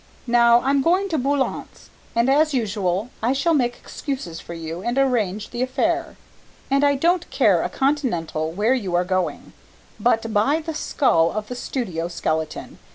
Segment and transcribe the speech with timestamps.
[0.25, 4.97] Now I'm going to Boulant's, and as usual I shall make excuses for you and
[4.97, 6.15] arrange the affair,
[6.71, 9.53] and I don't care a continental where you are going,
[9.99, 12.79] but, by the skull of the studio skeleton!